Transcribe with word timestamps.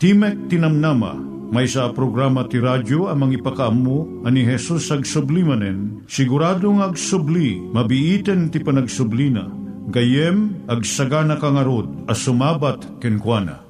Timek 0.00 0.48
Tinamnama, 0.48 1.12
may 1.52 1.68
sa 1.68 1.92
programa 1.92 2.48
ti 2.48 2.56
radyo 2.56 3.12
amang 3.12 3.36
ipakaamu 3.36 4.24
ani 4.24 4.48
Jesus 4.48 4.88
ag 4.88 5.04
sublimanen, 5.04 6.08
siguradong 6.08 6.80
ag 6.80 6.96
subli, 6.96 7.60
mabiiten 7.60 8.48
ti 8.48 8.64
panagsublina, 8.64 9.44
gayem 9.92 10.64
ag 10.72 10.88
sagana 10.88 11.36
kangarod 11.36 12.08
as 12.08 12.24
sumabat 12.24 12.80
kenkwana. 12.96 13.69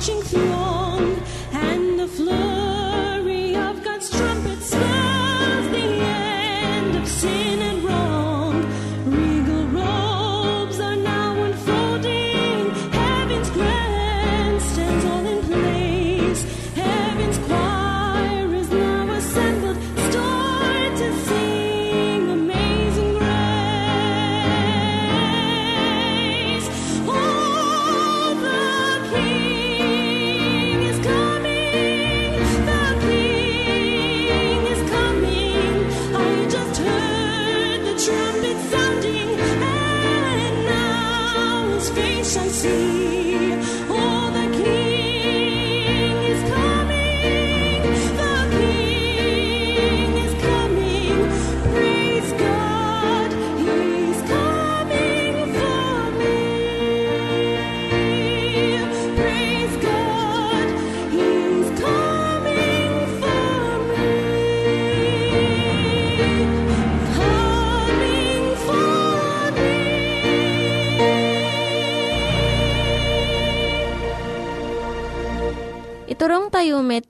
marching 0.00 0.22
through. 0.22 0.49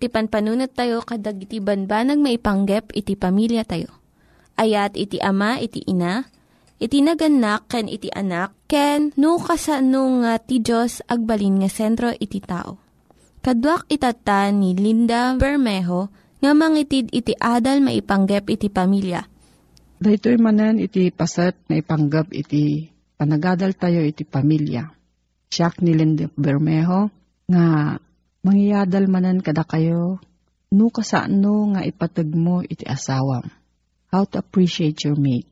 Kayo 0.00 0.08
met, 0.08 0.08
ti 0.08 0.08
panpanunat 0.08 0.72
tayo 0.72 1.04
kadag 1.04 1.36
iti 1.44 1.60
banbanag 1.60 2.16
maipanggep 2.16 2.96
iti 2.96 3.12
pamilya 3.20 3.68
tayo. 3.68 3.92
Ayat 4.56 4.96
iti 4.96 5.20
ama, 5.20 5.60
iti 5.60 5.84
ina, 5.84 6.24
iti 6.80 7.04
naganak, 7.04 7.68
ken 7.68 7.88
iti 7.88 8.08
anak, 8.08 8.56
ken 8.64 9.12
no, 9.20 9.36
kasano 9.36 10.24
nga 10.24 10.40
ti 10.40 10.60
Diyos 10.64 11.04
agbalin 11.04 11.60
nga 11.60 11.68
sentro 11.68 12.08
iti 12.16 12.40
tao. 12.40 12.80
Kaduak 13.40 13.88
itata 13.88 14.52
ni 14.52 14.76
Linda 14.76 15.36
Bermejo 15.36 16.08
nga 16.40 16.52
mangitid 16.52 17.08
iti 17.12 17.32
adal 17.36 17.80
maipanggep 17.84 18.48
iti 18.52 18.68
pamilya. 18.68 19.24
Daytoy 20.00 20.40
manen 20.40 20.80
iti 20.80 21.12
paset 21.12 21.56
na 21.68 21.76
ipanggap 21.76 22.32
iti 22.32 22.88
panagadal 23.16 23.76
tayo 23.76 24.04
iti 24.04 24.24
pamilya. 24.24 24.88
Siyak 25.48 25.80
ni 25.84 25.96
Linda 25.96 26.28
Bermejo 26.36 27.12
nga 27.48 27.96
mangyadal 28.40 29.04
manen 29.06 29.44
kada 29.44 29.64
kayo 29.68 30.20
no 30.70 30.86
kasano 30.88 31.74
nga 31.74 31.82
ipatag 31.82 32.30
mo 32.30 32.62
iti 32.62 32.86
asawam. 32.86 33.44
How 34.10 34.26
to 34.26 34.42
appreciate 34.42 35.02
your 35.06 35.18
mate. 35.18 35.46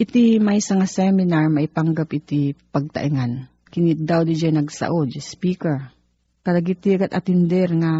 Iti 0.00 0.40
may 0.40 0.60
nga 0.60 0.88
seminar 0.88 1.48
maipanggap 1.52 2.08
iti 2.12 2.52
pagtaingan. 2.52 3.48
Kinit 3.72 4.04
daw 4.04 4.20
di 4.26 4.36
dyan 4.36 4.60
nagsao, 4.60 5.08
di 5.08 5.20
speaker. 5.22 5.92
Kalagitigat 6.44 7.14
atinder 7.16 7.70
nga 7.78 7.92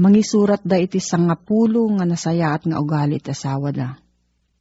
mangisurat 0.00 0.62
da 0.64 0.80
iti 0.80 1.02
sangapulo 1.02 1.84
nga 1.98 2.08
nasaya 2.08 2.56
at 2.56 2.64
nga 2.64 2.80
ugali 2.80 3.20
iti 3.20 3.28
asawa 3.28 3.74
da. 3.74 3.98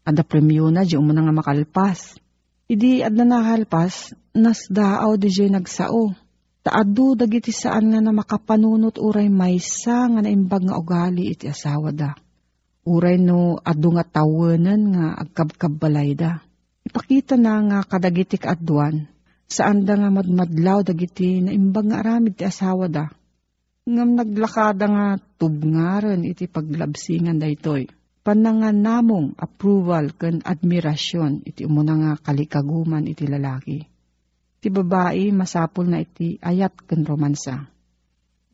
Ada 0.03 0.25
premyo 0.25 0.73
na, 0.73 0.83
di 0.83 0.97
umuna 0.97 1.23
nga 1.23 1.35
makalpas. 1.35 2.17
Idi 2.67 3.05
ad 3.05 3.15
na 3.15 3.23
nakalpas, 3.27 4.11
nas 4.35 4.65
daaw 4.67 5.15
di 5.15 5.29
dyan 5.31 5.61
nagsao. 5.61 6.11
Taadu 6.61 7.17
dagiti 7.17 7.49
saan 7.49 7.89
nga 7.89 7.99
na 8.05 8.13
makapanunot 8.13 9.01
uray 9.01 9.33
maysa 9.33 10.05
nga 10.13 10.21
naimbag 10.21 10.69
nga 10.69 10.77
ugali 10.77 11.33
iti 11.33 11.49
asawa 11.49 11.89
da. 11.89 12.13
Uray 12.85 13.17
no 13.17 13.57
adu 13.57 13.97
nga 13.97 14.05
tawanan 14.05 14.81
nga 14.93 15.05
agkabkabbalay 15.25 16.13
da. 16.13 16.37
Ipakita 16.85 17.33
na 17.33 17.61
nga 17.65 17.79
kadagiti 17.85 18.37
kaadwan, 18.37 19.09
saan 19.49 19.89
da 19.89 19.97
nga 19.97 20.13
madmadlaw 20.13 20.85
dagiti 20.85 21.41
naimbag 21.41 21.85
nga 21.89 21.97
aramid 22.05 22.37
ti 22.37 22.45
asawa 22.45 22.85
da. 22.85 23.09
Ngam 23.89 24.13
naglakada 24.13 24.85
nga 24.85 25.07
tubngaran 25.41 26.21
iti 26.21 26.45
paglabsingan 26.45 27.41
daytoy. 27.41 27.89
Panangan 28.21 28.77
namong 28.77 29.33
approval 29.33 30.13
ken 30.13 30.45
admirasyon 30.45 31.41
iti 31.41 31.65
umuna 31.65 31.97
nga 31.97 32.11
kalikaguman 32.21 33.09
iti 33.09 33.25
lalaki. 33.25 33.81
Ti 34.61 34.69
babae 34.69 35.33
masapul 35.33 35.89
na 35.89 36.05
iti 36.05 36.37
ayat 36.37 36.85
ken 36.85 37.01
romansa. 37.01 37.65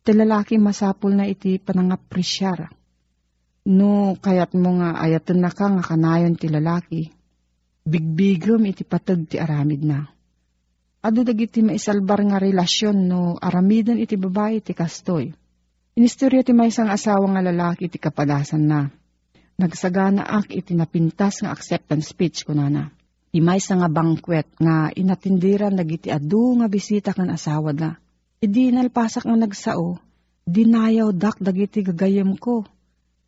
Ti 0.07 0.15
lalaki 0.15 0.55
masapul 0.55 1.19
na 1.19 1.27
iti 1.27 1.59
panangapresyar. 1.59 2.71
No 3.67 4.15
kayat 4.15 4.55
mo 4.55 4.79
nga 4.79 5.03
ayatan 5.03 5.43
na 5.43 5.51
ka 5.51 5.67
nga 5.67 5.83
kanayon 5.83 6.39
ti 6.39 6.47
lalaki. 6.47 7.11
Bigbigom 7.83 8.63
iti 8.71 8.87
patag 8.87 9.27
ti 9.27 9.35
aramid 9.35 9.83
na. 9.83 10.07
Ado 11.03 11.27
dagiti 11.27 11.59
maisalbar 11.59 12.23
nga 12.23 12.39
relasyon 12.39 12.97
no 13.03 13.35
aramidan 13.35 13.99
iti 13.99 14.15
babae 14.15 14.63
ti 14.63 14.71
kastoy. 14.71 15.35
Inistorya 15.99 16.39
ti 16.39 16.55
may 16.55 16.71
isang 16.71 16.87
asawa 16.87 17.27
nga 17.35 17.43
lalaki 17.43 17.91
iti 17.91 17.99
kapadasan 17.99 18.63
na. 18.63 18.87
Nagsagana 19.59 20.23
ak 20.23 20.55
iti 20.55 20.71
napintas 20.71 21.43
nga 21.43 21.51
acceptance 21.51 22.15
speech 22.15 22.47
kunana. 22.47 22.95
Imay 23.35 23.59
sa 23.59 23.75
nga 23.75 23.91
banquet 23.91 24.47
nga 24.55 24.87
inatindiran 24.95 25.75
dagiti 25.75 26.07
adu 26.07 26.55
nga 26.63 26.71
bisita 26.71 27.11
kan 27.11 27.27
asawa 27.27 27.75
da. 27.75 27.99
Idi 28.39 28.71
nalpasak 28.71 29.27
nga 29.27 29.35
nagsao, 29.35 29.99
dinayaw 30.47 31.11
dak 31.11 31.41
dagiti 31.43 31.83
gagayem 31.83 32.39
ko. 32.39 32.63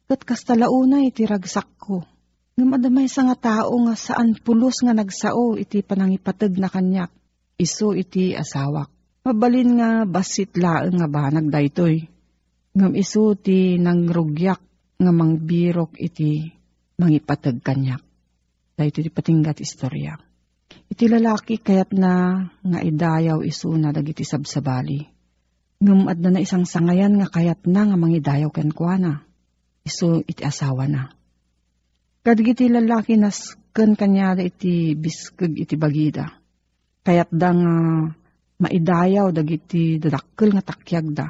Kat 0.07 0.23
kastalauna 0.23 1.03
iti 1.03 1.27
ragsak 1.27 1.67
ko. 1.77 2.07
Nga 2.55 2.65
madamay 2.65 3.07
sa 3.11 3.27
nga 3.27 3.37
tao 3.37 3.75
nga 3.85 3.95
saan 3.95 4.33
pulos 4.39 4.81
nga 4.81 4.95
nagsao 4.95 5.59
iti 5.59 5.83
panangipatag 5.83 6.55
na 6.57 6.71
kanyak. 6.71 7.11
Iso 7.59 7.91
iti 7.91 8.33
asawak. 8.33 8.87
Mabalin 9.27 9.77
nga 9.77 9.89
basit 10.07 10.55
laeng 10.55 10.95
nga 10.95 11.07
banag 11.11 11.51
daytoy. 11.51 12.07
Ngam 12.73 12.95
iso 12.95 13.35
ti 13.35 13.75
nangrugyak 13.75 14.61
nga 14.99 15.11
mangbirok 15.11 15.99
iti 15.99 16.47
mangipatag 16.97 17.59
kanyak. 17.59 18.08
Dahito 18.79 19.03
patinggat 19.11 19.59
istorya. 19.59 20.15
Iti 20.87 21.11
lalaki 21.11 21.59
kayat 21.59 21.91
na 21.91 22.47
nga 22.63 22.79
idayaw 22.79 23.43
iso 23.43 23.75
na 23.75 23.91
dagiti 23.91 24.23
sabsabali. 24.23 25.03
Ngam 25.83 26.07
adna 26.07 26.31
na 26.31 26.39
isang 26.39 26.63
sangayan 26.63 27.19
nga 27.19 27.27
kayat 27.27 27.67
na 27.67 27.91
nga 27.91 27.99
mangidayaw 27.99 28.47
ken 28.55 28.71
kuana. 28.71 29.27
Iso 29.83 30.23
iti 30.23 30.47
asawa 30.47 30.87
na. 30.87 31.11
Kadagiti 32.23 32.71
lalaki 32.71 33.19
nas 33.19 33.59
ken 33.75 33.99
kanyada 33.99 34.47
iti 34.47 34.95
biskeg 34.95 35.59
iti 35.59 35.75
bagida. 35.75 36.39
Kayat 37.03 37.35
da 37.35 37.51
nga 37.51 37.73
maidayaw 38.63 39.35
dagiti 39.35 39.99
dadakkel 39.99 40.55
nga 40.55 40.63
takyag 40.63 41.07
da. 41.11 41.27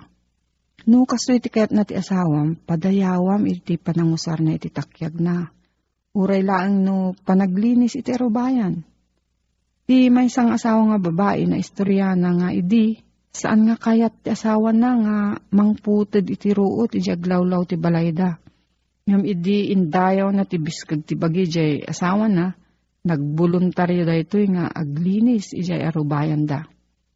No 0.86 1.02
kasto 1.10 1.34
iti 1.34 1.50
kayat 1.50 1.74
na 1.74 1.82
ti 1.82 1.98
asawam, 1.98 2.62
padayawam 2.62 3.42
iti 3.50 3.82
panangusar 3.82 4.38
na 4.38 4.54
iti 4.54 4.70
takyag 4.70 5.18
na. 5.18 5.50
Uray 6.18 6.42
laang 6.42 6.82
no 6.82 7.14
panaglinis 7.14 7.94
iti 7.94 8.10
arubayan. 8.10 8.82
Ti 9.86 10.10
may 10.10 10.30
isang 10.30 10.50
asawa 10.54 10.94
nga 10.94 11.00
babae 11.10 11.46
na 11.46 11.58
istoryana 11.62 12.30
nga 12.38 12.50
idi, 12.54 12.98
saan 13.30 13.70
nga 13.70 13.78
kayat 13.78 14.26
ti 14.26 14.34
asawa 14.34 14.74
na 14.74 14.90
nga 14.98 15.18
mangputid 15.54 16.26
iti 16.26 16.50
ruot 16.54 16.98
iti 16.98 17.10
aglawlaw 17.14 17.62
ti 17.66 17.78
balayda. 17.78 18.42
Ngam 19.10 19.26
idi 19.26 19.74
indayaw 19.74 20.30
na 20.34 20.46
ti 20.46 20.62
biskag 20.62 21.06
ti 21.06 21.18
bagi 21.18 21.46
jay 21.50 21.82
asawa 21.82 22.30
na, 22.30 22.54
nagbuluntaryo 23.06 24.06
da 24.06 24.14
ito 24.18 24.38
nga 24.54 24.70
aglinis 24.70 25.54
ijay 25.58 25.82
arubayan 25.82 26.46
da. 26.46 26.66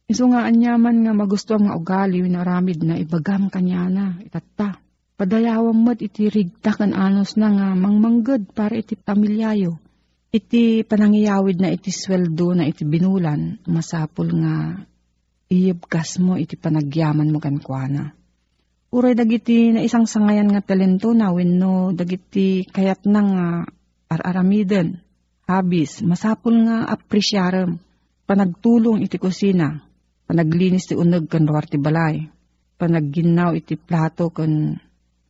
Iso 0.04 0.28
nga 0.28 0.44
anyaman 0.44 1.06
nga 1.06 1.12
magusto 1.16 1.56
nga 1.56 1.72
ugali 1.72 2.20
na 2.28 2.44
ramid 2.44 2.84
na 2.84 3.00
ibagam 3.00 3.48
kanya 3.48 3.88
na 3.88 4.04
itatta. 4.20 4.83
Padayawang 5.14 5.78
mat 5.78 6.02
iti 6.02 6.26
rigta 6.26 6.74
kan 6.74 6.90
anos 6.90 7.38
na 7.38 7.46
nga 7.54 7.68
mangmanggad 7.78 8.50
para 8.50 8.74
iti 8.74 8.98
pamilyayo. 8.98 9.78
Iti 10.34 10.82
panangiyawid 10.82 11.62
na 11.62 11.70
iti 11.70 11.94
sweldo 11.94 12.50
na 12.58 12.66
iti 12.66 12.82
binulan, 12.82 13.62
masapul 13.70 14.34
nga 14.42 14.82
iyibkas 15.46 16.18
mo 16.18 16.34
iti 16.34 16.58
panagyaman 16.58 17.30
mo 17.30 17.38
kankwana. 17.38 18.10
Uray 18.90 19.14
dagiti 19.14 19.70
na 19.70 19.86
isang 19.86 20.10
sangayan 20.10 20.50
nga 20.50 20.66
talento 20.66 21.14
na 21.14 21.30
wenno 21.30 21.94
dagiti 21.94 22.66
kayat 22.66 23.06
na 23.06 23.20
nga 23.22 23.46
ar-aramiden, 24.10 24.98
habis, 25.46 26.02
masapul 26.02 26.58
nga 26.66 26.90
apresyarem, 26.90 27.78
panagtulong 28.26 29.06
iti 29.06 29.22
kusina, 29.22 29.78
panaglinis 30.26 30.90
ti 30.90 30.98
uneg 30.98 31.30
kan 31.30 31.46
luar 31.46 31.70
ti 31.70 31.78
balay, 31.78 32.26
panagginaw 32.82 33.54
iti 33.54 33.78
plato 33.78 34.34
kan 34.34 34.78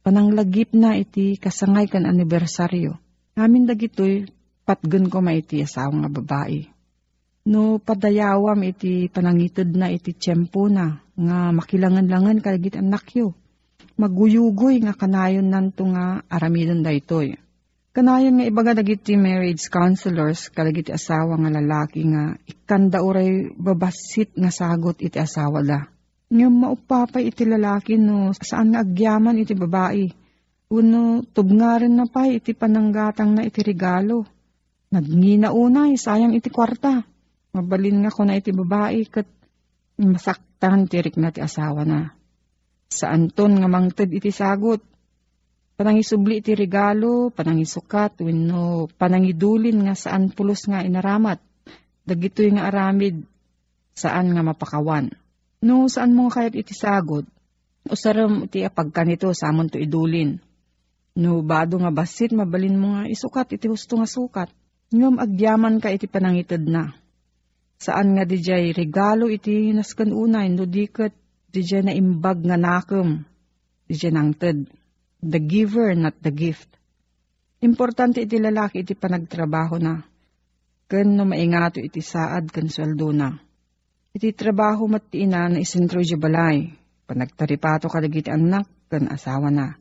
pananglagip 0.04 0.76
na 0.76 1.00
iti 1.00 1.40
kasangay 1.40 1.88
kan 1.88 2.04
anibersaryo. 2.04 3.00
Amin 3.40 3.64
dagitoy 3.64 4.28
patgen 4.68 5.08
ko 5.08 5.24
maiti 5.24 5.64
asawa 5.64 6.04
nga 6.04 6.10
babae. 6.12 6.68
No 7.48 7.80
padayawam 7.80 8.60
iti 8.68 9.08
panangitid 9.08 9.72
na 9.72 9.88
iti 9.88 10.12
tiyempo 10.12 10.68
na 10.68 11.00
nga 11.16 11.52
makilangan-langan 11.56 12.44
kalagit 12.44 12.76
anak 12.76 13.08
yo. 13.16 13.32
Maguyugoy 13.96 14.84
nga 14.84 14.92
kanayon 14.92 15.48
nanto 15.48 15.88
nga 15.88 16.20
aramidon 16.28 16.84
daytoy. 16.84 17.40
Kanayon 17.94 18.42
nga 18.42 18.48
ibaga 18.48 18.72
dagiti 18.74 19.14
marriage 19.14 19.70
counselors 19.70 20.50
kalagiti 20.50 20.90
asawa 20.90 21.38
nga 21.40 21.50
lalaki 21.52 22.02
nga 22.10 22.34
ikanda 22.44 23.00
uray 23.00 23.54
babasit 23.54 24.34
nga 24.36 24.50
sagot 24.50 25.00
iti 25.00 25.16
asawa 25.16 25.62
da. 25.64 25.93
Nga 26.32 26.48
maupapay 26.48 27.28
iti 27.28 27.44
lalaki 27.44 28.00
no 28.00 28.32
saan 28.32 28.72
nga 28.72 28.80
agyaman 28.84 29.40
iti 29.40 29.52
babae. 29.52 30.06
Uno 30.72 31.22
tubngaren 31.24 31.92
na 31.92 32.08
pa 32.08 32.24
iti 32.28 32.56
pananggatang 32.56 33.36
na 33.36 33.44
iti 33.44 33.60
regalo. 33.60 34.24
Nagngina 34.90 35.52
unay 35.52 36.00
sayang 36.00 36.32
iti 36.32 36.48
kwarta. 36.48 37.04
Mabalin 37.54 38.02
nga 38.02 38.10
ko 38.10 38.22
na 38.24 38.38
iti 38.40 38.50
babae 38.50 39.00
kat 39.06 39.28
masaktan 40.00 40.90
tirik 40.90 41.20
na 41.20 41.30
ti 41.30 41.44
asawa 41.44 41.86
na. 41.86 42.16
Saan 42.90 43.30
ton 43.30 43.54
nga 43.58 43.68
mangted 43.70 44.10
iti 44.10 44.32
sagot 44.34 44.82
panangisubli 45.74 46.38
iti 46.38 46.54
regalo, 46.54 47.34
panangisukat, 47.34 48.22
wenno 48.22 48.86
panangidulin 48.94 49.90
nga 49.90 49.94
saan 49.98 50.30
pulos 50.30 50.66
nga 50.70 50.86
inaramat. 50.86 51.42
Dagitoy 52.04 52.54
nga 52.54 52.68
aramid, 52.70 53.24
saan 53.96 54.34
nga 54.34 54.42
mapakawan. 54.44 55.10
No, 55.64 55.88
saan 55.88 56.12
mo 56.12 56.28
kayat 56.28 56.52
iti 56.52 56.76
sagod? 56.76 57.24
Usaram 57.88 58.44
iti 58.44 58.60
apagkanito 58.60 59.32
samon 59.32 59.72
to 59.72 59.80
idulin. 59.80 60.36
No, 61.16 61.40
bado 61.40 61.80
nga 61.80 61.88
basit, 61.88 62.36
mabalin 62.36 62.76
mo 62.76 63.00
nga 63.00 63.08
isukat 63.08 63.56
iti 63.56 63.72
husto 63.72 63.96
nga 63.96 64.04
sukat. 64.04 64.52
Ngam 64.92 65.16
agyaman 65.16 65.80
ka 65.80 65.88
iti 65.88 66.04
panangitid 66.04 66.68
na. 66.68 66.92
Saan 67.80 68.12
nga 68.12 68.28
di 68.28 68.36
regalo 68.76 69.32
iti 69.32 69.72
naskan 69.72 70.12
unay, 70.12 70.52
no 70.52 70.68
dikat 70.68 71.16
di 71.48 71.64
na 71.80 71.96
imbag 71.96 72.44
nga 72.44 72.60
nakem. 72.60 73.24
Di 73.88 73.96
iti 73.96 74.12
nangted. 74.12 74.68
The 75.24 75.40
giver, 75.40 75.96
not 75.96 76.20
the 76.20 76.28
gift. 76.28 76.68
Importante 77.64 78.20
iti 78.20 78.36
lalaki 78.36 78.84
iti 78.84 78.92
panagtrabaho 78.92 79.80
na. 79.80 79.96
Ken 80.84 81.16
no 81.16 81.24
maingato 81.24 81.80
iti 81.80 82.04
saad 82.04 82.52
ken 82.52 82.68
sweldo 82.68 83.08
na. 83.16 83.32
Iti 84.14 84.30
trabaho 84.30 84.86
mat 84.86 85.10
ti 85.10 85.26
ina 85.26 85.50
na 85.50 85.58
isentro 85.58 85.98
di 85.98 86.14
balay. 86.14 86.70
Panagtaripato 87.02 87.90
kadagiti 87.90 88.30
anak 88.30 88.86
ken 88.86 89.10
asawa 89.10 89.50
na. 89.50 89.74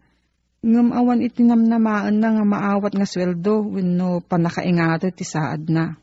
Ngam 0.65 0.89
awan 0.89 1.21
iti 1.21 1.45
namnamaan 1.45 2.17
na 2.17 2.33
nga 2.33 2.41
maawat 2.41 2.97
nga 2.97 3.05
sweldo 3.05 3.61
wenno 3.77 4.25
panakaingato 4.25 5.05
iti 5.05 5.21
saad 5.21 5.69
na. 5.69 5.93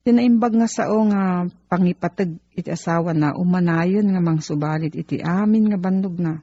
Tinaimbag 0.00 0.56
nga 0.56 0.64
sao 0.64 1.04
nga 1.12 1.44
pangipatag 1.68 2.40
iti 2.56 2.72
asawa 2.72 3.12
na 3.12 3.36
umanayon 3.36 4.08
nga 4.08 4.24
mangsubalit 4.24 4.96
iti 4.96 5.20
amin 5.20 5.68
nga 5.68 5.78
bandog 5.78 6.16
na. 6.16 6.40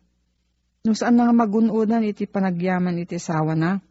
No 0.86 0.94
saan 0.94 1.18
na 1.18 1.26
nga 1.26 1.34
magunudan 1.34 2.06
iti 2.06 2.30
panagyaman 2.30 3.02
iti 3.02 3.18
asawa 3.18 3.58
na? 3.58 3.82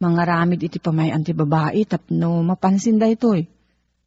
Mga 0.00 0.22
ramid 0.24 0.64
iti 0.64 0.80
pamayan 0.80 1.20
ti 1.20 1.36
babae 1.36 1.84
tapno 1.84 2.40
mapansin 2.40 2.96
da 2.96 3.04
ito 3.04 3.36
eh. 3.36 3.44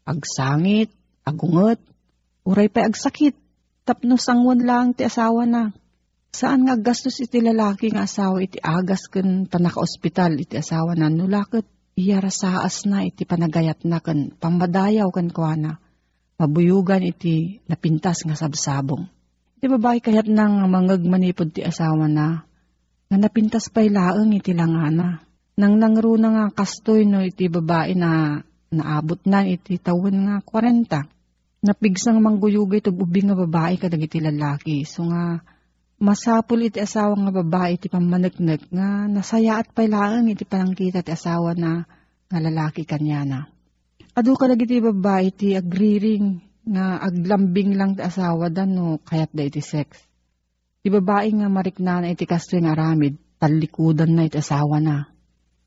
Agsangit, 0.10 0.89
agunget, 1.22 1.79
uray 2.46 2.70
pa 2.70 2.86
agsakit, 2.86 3.34
tapno 3.84 4.16
sangwan 4.22 4.62
lang 4.62 4.94
ti 4.94 5.04
asawa 5.04 5.50
na. 5.50 5.74
Saan 6.30 6.68
nga 6.68 6.75
gastos 6.78 7.18
iti 7.24 7.40
lalaki 7.42 7.90
nga 7.96 8.06
asawa 8.06 8.44
iti 8.44 8.60
agas 8.60 9.08
ken 9.08 9.50
panaka-ospital 9.50 10.36
iti 10.36 10.60
asawa 10.60 10.94
na 10.94 11.08
nulakot 11.08 11.64
iyara 11.96 12.28
saas 12.28 12.84
na 12.84 13.08
iti 13.08 13.24
panagayat 13.24 13.88
na 13.88 14.04
ken 14.04 14.36
pambadayaw 14.36 15.10
ken 15.16 15.32
kuana. 15.32 15.80
Mabuyugan 16.36 17.08
iti 17.08 17.64
napintas 17.72 18.28
nga 18.28 18.36
sabsabong. 18.36 19.08
Iti 19.56 19.66
babae 19.72 20.04
kayat 20.04 20.28
nang 20.28 20.60
mangag 20.68 21.08
manipod 21.08 21.56
ti 21.56 21.64
asawa 21.64 22.12
na 22.12 22.44
nga 23.08 23.18
napintas 23.18 23.72
pa'y 23.72 23.88
laeng 23.88 24.36
iti 24.36 24.52
langana. 24.52 25.24
Nang 25.56 25.80
nangro 25.80 26.20
na 26.20 26.30
nga 26.36 26.46
kastoy 26.52 27.08
no 27.08 27.24
iti 27.24 27.48
babae 27.48 27.96
na 27.96 28.44
naabot 28.75 29.24
na 29.24 29.48
iti 29.48 29.80
tawon 29.80 30.28
nga 30.28 30.44
40. 30.44 31.14
Napigsang 31.65 32.22
mangguyugay 32.22 32.77
ito 32.77 32.93
ubing 32.93 33.34
nga 33.34 33.38
babae 33.41 33.81
kadag 33.81 34.05
iti 34.05 34.22
lalaki. 34.22 34.86
So 34.86 35.10
nga 35.10 35.41
masapul 35.98 36.62
iti 36.62 36.77
asawa 36.77 37.17
nga 37.17 37.34
babae 37.41 37.81
iti 37.81 37.89
pamanagnag 37.89 38.69
nga 38.69 39.10
nasaya 39.10 39.57
at 39.57 39.74
pailangan 39.74 40.29
iti 40.29 40.45
panangkita 40.45 41.01
iti 41.01 41.10
asawa 41.10 41.57
na 41.57 41.81
nga 42.29 42.38
lalaki 42.38 42.86
kanya 42.86 43.25
na. 43.25 43.39
Ado 44.13 44.38
kadag 44.38 44.62
iti 44.62 44.77
babae 44.77 45.34
iti 45.34 45.57
agriring 45.57 46.38
nga 46.69 47.01
aglambing 47.01 47.74
lang 47.74 47.98
ti 47.98 48.05
asawa 48.05 48.53
dan 48.53 48.77
no 48.77 49.01
kayat 49.01 49.34
da 49.34 49.50
iti 49.50 49.65
sex. 49.65 49.89
Ti 50.86 50.93
babae 50.93 51.34
nga 51.34 51.50
mariknana 51.50 52.13
iti 52.13 52.29
kastoy 52.29 52.62
nga 52.62 52.77
aramid 52.77 53.17
talikudan 53.41 54.13
na 54.13 54.29
iti 54.29 54.38
asawa 54.38 54.77
na. 54.77 55.10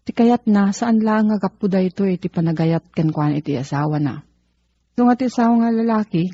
Ti 0.07 0.15
kayat 0.15 0.47
na 0.47 0.71
saan 0.71 1.03
lang 1.03 1.27
nga 1.27 1.43
kapuda 1.43 1.83
ito 1.83 2.07
iti 2.07 2.31
panagayat 2.31 2.87
ken 2.95 3.11
kuan 3.11 3.35
iti 3.35 3.59
asawa 3.59 3.99
na. 3.99 4.28
So 4.99 5.07
nga 5.07 5.15
ti 5.15 5.31
nga 5.31 5.71
lalaki, 5.71 6.27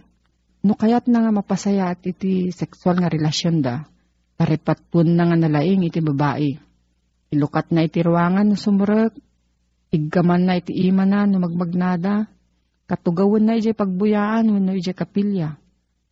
no 0.65 0.73
kayat 0.73 1.05
na 1.13 1.21
nga 1.21 1.37
mapasaya 1.37 1.93
at 1.93 2.01
iti 2.01 2.49
sexual 2.49 2.97
nga 2.97 3.13
relasyon 3.13 3.61
da, 3.61 3.85
taripatpun 4.41 5.05
na 5.13 5.29
nga 5.29 5.37
nalaing 5.37 5.85
iti 5.85 6.01
babae. 6.01 6.57
Ilukat 7.29 7.77
na 7.77 7.85
iti 7.85 8.01
ruangan 8.01 8.49
no 8.49 8.57
sumurek, 8.57 9.13
iggaman 9.93 10.49
na 10.49 10.57
iti 10.57 10.73
ima 10.81 11.05
na 11.05 11.29
no 11.29 11.45
magmagnada, 11.45 12.25
katugawan 12.89 13.45
na 13.45 13.61
iti 13.61 13.77
pagbuyaan 13.77 14.49
no 14.49 14.73
iti 14.73 14.97
kapilya. 14.97 15.61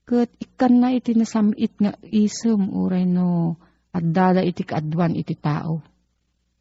Kat 0.05 0.29
ikan 0.37 0.77
na 0.77 0.93
iti 0.93 1.17
nasamit 1.17 1.73
nga 1.81 1.97
isem 2.05 2.69
uray 2.69 3.09
no 3.09 3.57
at 3.97 4.05
dada 4.05 4.45
iti 4.45 4.61
kaadwan 4.61 5.17
iti 5.17 5.41
tao 5.41 5.81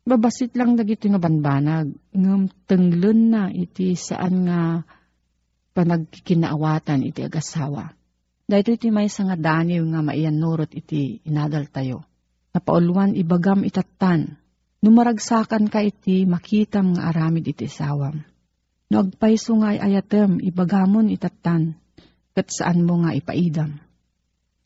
babasit 0.07 0.55
lang 0.55 0.79
dagiti 0.79 1.11
nga 1.11 1.19
banbanag. 1.19 1.91
Ngam 2.15 2.47
tenglen 2.63 3.27
na 3.27 3.51
iti 3.51 3.91
saan 3.99 4.47
nga 4.47 4.87
panagkikinaawatan 5.71 7.07
iti 7.07 7.21
agasawa. 7.23 7.91
Dahito 8.47 8.75
iti 8.75 8.91
may 8.91 9.07
nga 9.07 9.37
daniw 9.39 9.83
nga 9.91 10.01
maiyan 10.03 10.35
nurot 10.35 10.71
iti 10.75 11.23
inadal 11.23 11.71
tayo. 11.71 12.03
Napauluan 12.51 13.15
ibagam 13.15 13.63
itatan. 13.63 14.35
Numaragsakan 14.83 15.71
ka 15.71 15.79
iti 15.79 16.27
makitam 16.27 16.97
nga 16.97 17.13
aramid 17.13 17.47
iti 17.47 17.71
sawam. 17.71 18.19
No 18.91 19.07
agpaiso 19.07 19.55
nga 19.61 19.71
ayatem 19.71 20.43
ibagamon 20.43 21.07
itatan. 21.07 21.79
Kat 22.35 22.47
saan 22.51 22.83
mo 22.83 22.99
nga 23.07 23.15
ipaidam. 23.15 23.79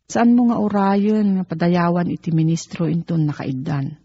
Saan 0.09 0.33
mo 0.33 0.49
nga 0.49 0.57
orayon 0.57 1.37
nga 1.37 1.43
padayawan 1.45 2.09
iti 2.09 2.33
ministro 2.33 2.89
inton 2.89 3.29
nakaidan 3.29 4.01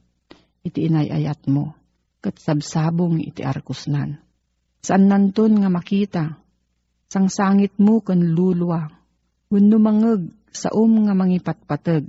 iti 0.60 0.88
inayayat 0.88 1.48
mo, 1.48 1.72
kat 2.20 2.36
sabsabong 2.36 3.20
iti 3.20 3.40
arkusnan. 3.40 4.20
Saan 4.80 5.08
nanton 5.08 5.60
nga 5.60 5.68
makita, 5.72 6.39
sang 7.10 7.26
sangit 7.26 7.74
mo 7.82 7.98
kan 7.98 8.22
lulwa, 8.22 8.86
wenno 9.50 9.76
mangeg 9.82 10.30
sa 10.54 10.70
um 10.70 11.04
nga 11.04 11.14
mangipatpateg, 11.18 12.06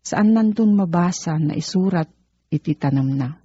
saan 0.00 0.32
nanton 0.32 0.72
mabasa 0.72 1.36
na 1.36 1.52
isurat 1.52 2.08
iti 2.48 2.72
tanam 2.72 3.12
na. 3.14 3.36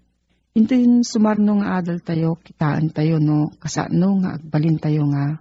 Ito 0.55 0.71
yung 0.71 1.03
sumarno 1.03 1.59
nga 1.59 1.83
adal 1.83 1.99
tayo, 1.99 2.39
kitaan 2.39 2.95
tayo 2.95 3.19
no, 3.19 3.51
kasano 3.59 4.23
nga 4.23 4.39
agbalin 4.39 4.79
tayo 4.79 5.03
nga 5.11 5.35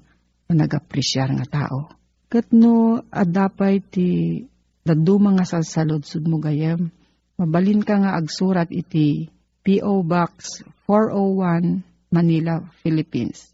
nag-apresyar 0.51 1.31
nga 1.39 1.47
tao. 1.47 1.87
Kat 2.27 2.51
no, 2.51 2.99
adapay 3.15 3.79
ti 3.79 4.43
dadu 4.83 5.23
mga 5.23 5.47
salsalod 5.47 6.03
sud 6.03 6.27
mo 6.27 6.43
gayem, 6.43 6.91
Mabalin 7.35 7.83
ka 7.83 7.99
nga 7.99 8.15
agsurat 8.15 8.71
iti 8.71 9.27
P.O. 9.67 10.07
Box 10.07 10.63
401 10.87 11.83
Manila, 12.15 12.63
Philippines. 12.79 13.54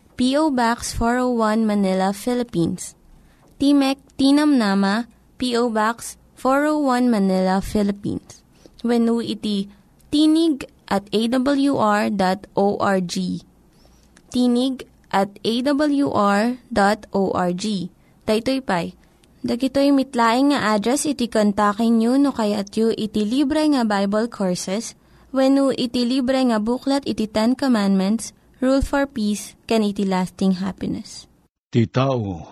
P.O. 0.17 0.51
Box 0.51 0.93
401 0.93 1.65
Manila, 1.65 2.13
Philippines. 2.13 2.95
Timek 3.59 3.97
Tinam 4.17 4.57
Nama, 4.57 5.07
P.O. 5.37 5.69
Box 5.69 6.17
401 6.35 7.09
Manila, 7.09 7.61
Philippines. 7.61 8.43
When 8.81 9.05
iti 9.21 9.69
tinig 10.09 10.65
at 10.89 11.05
awr.org. 11.13 12.15
Tinig 14.31 14.75
at 15.11 15.29
awr.org. 15.43 16.55
Daytoy 18.21 18.59
pa'y 18.61 18.87
Dagitoy 19.41 19.89
mitlaing 19.89 20.53
nga 20.53 20.77
address 20.77 21.09
iti 21.09 21.25
kontakin 21.25 21.97
nyo 21.97 22.13
no 22.21 22.29
kayat 22.29 22.77
yu 22.77 22.93
iti 22.93 23.25
libre 23.25 23.65
nga 23.73 23.81
Bible 23.81 24.29
Courses 24.29 24.93
when 25.33 25.57
iti 25.73 26.05
libre 26.05 26.37
nga 26.45 26.61
buklat 26.61 27.01
iti 27.09 27.25
Ten 27.25 27.57
Commandments, 27.57 28.37
Rule 28.61 28.85
for 28.85 29.09
Peace, 29.09 29.57
can 29.65 29.81
iti 29.81 30.05
lasting 30.05 30.61
happiness. 30.61 31.25
Ti 31.73 31.89
tao, 31.89 32.45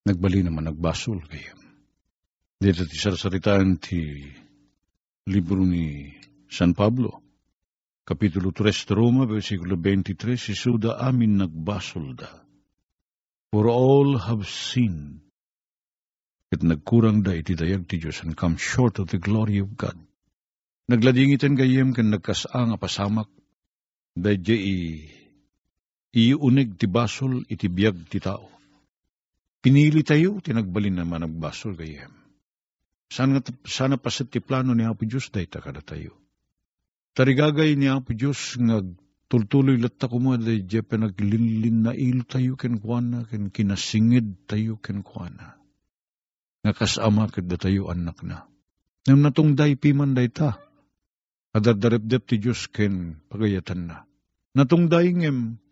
nagbali 0.00 0.40
naman 0.40 0.72
nagbasol 0.72 1.20
kayo. 1.28 1.52
Dito 2.56 2.88
ti 2.88 2.96
sarsaritaan 2.96 3.76
ti 3.76 4.24
libro 5.28 5.60
ni 5.60 6.08
San 6.48 6.72
Pablo, 6.72 7.20
Kapitulo 8.00 8.48
3 8.48 8.96
Roma, 8.96 9.28
versikulo 9.28 9.76
23, 9.76 10.40
si 10.40 10.56
Suda 10.56 10.96
amin 10.96 11.36
nagbasol 11.36 12.16
da. 12.16 12.32
For 13.52 13.68
all 13.68 14.16
have 14.24 14.48
sinned 14.48 15.20
ket 16.48 16.64
nagkurang 16.64 17.20
da 17.20 17.36
iti 17.36 17.52
dayag 17.52 17.84
ti 17.84 18.00
Diyos 18.00 18.24
and 18.24 18.32
come 18.32 18.56
short 18.56 18.96
of 18.96 19.12
the 19.12 19.20
glory 19.20 19.60
of 19.60 19.76
God. 19.76 20.00
Nagladingitan 20.88 21.60
gayem 21.60 21.92
ken 21.92 22.08
nagkasang 22.08 22.72
apasamak 22.72 23.28
dadya 24.14 24.54
i 24.54 24.76
iunig 26.14 26.78
ti 26.78 26.86
basol 26.86 27.42
iti 27.50 27.66
biyag 27.66 28.06
ti 28.06 28.22
tao. 28.22 28.46
Pinili 29.58 30.04
tayo, 30.06 30.38
tinagbalin 30.38 31.02
naman 31.02 31.26
nagbasol 31.26 31.74
gayem. 31.74 32.12
Sana, 33.10 33.40
sana 33.64 33.96
pasit 33.96 34.30
ti 34.30 34.38
plano 34.38 34.74
ni 34.74 34.84
Apo 34.84 35.08
Diyos 35.08 35.32
dayta 35.32 35.58
kada 35.64 35.80
tayo. 35.80 36.14
Tarigagay 37.14 37.74
ni 37.74 37.88
Apo 37.88 38.12
Diyos 38.12 38.60
nga 38.60 38.84
tultuloy 39.30 39.80
latta 39.80 40.06
ko 40.06 40.20
mo 40.20 40.36
dadya 40.36 40.84
panaglilin 40.84 41.88
na 41.88 41.92
ilo 41.96 42.22
tayo 42.28 42.54
ken 42.60 42.78
kuana 42.78 43.24
ken 43.26 43.48
kinasingid 43.48 44.46
tayo 44.46 44.76
ken 44.78 45.00
kuana 45.00 45.56
nga 46.64 46.72
kasama 46.76 47.26
ket 47.32 47.48
tayo 47.56 47.88
anak 47.88 48.20
na. 48.20 48.44
Ngam 49.04 49.20
natungday 49.20 49.76
piman 49.76 50.16
day 50.16 50.28
ta. 50.28 50.60
Adadarepdep 51.54 52.22
ti 52.26 52.42
Diyos 52.42 52.66
ken 52.66 53.22
pagayatan 53.30 53.86
na. 53.86 54.02
Natong 54.58 54.90
daingem, 54.90 55.62